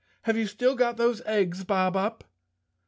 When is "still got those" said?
0.47-1.21